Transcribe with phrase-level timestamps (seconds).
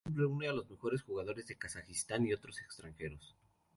[0.07, 3.35] El club reúne a los mejores jugadores de Kazajistán y a otros extranjeros.